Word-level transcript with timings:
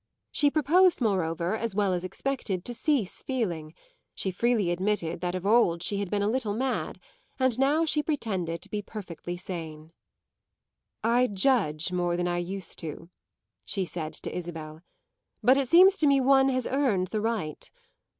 She 0.31 0.49
proposed 0.49 0.99
moreover, 0.99 1.55
as 1.55 1.75
well 1.75 1.93
as 1.93 2.03
expected, 2.03 2.65
to 2.65 2.73
cease 2.73 3.21
feeling; 3.21 3.75
she 4.15 4.31
freely 4.31 4.71
admitted 4.71 5.21
that 5.21 5.35
of 5.35 5.45
old 5.45 5.83
she 5.83 5.97
had 5.97 6.09
been 6.09 6.23
a 6.23 6.27
little 6.27 6.55
mad, 6.55 6.99
and 7.37 7.59
now 7.59 7.85
she 7.85 8.01
pretended 8.01 8.63
to 8.63 8.69
be 8.69 8.81
perfectly 8.81 9.37
sane. 9.37 9.93
"I 11.03 11.27
judge 11.27 11.91
more 11.91 12.17
than 12.17 12.27
I 12.27 12.39
used 12.39 12.79
to," 12.79 13.11
she 13.63 13.85
said 13.85 14.13
to 14.13 14.35
Isabel, 14.35 14.81
"but 15.43 15.55
it 15.55 15.67
seems 15.67 15.95
to 15.97 16.07
me 16.07 16.19
one 16.19 16.49
has 16.49 16.65
earned 16.65 17.09
the 17.09 17.21
right. 17.21 17.69